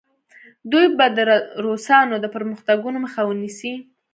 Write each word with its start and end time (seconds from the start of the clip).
دوی 0.71 0.85
به 0.97 1.05
د 1.17 1.19
روسانو 1.65 2.15
د 2.19 2.25
پرمختګونو 2.35 2.97
مخه 3.05 3.21
ونیسي. 3.25 3.73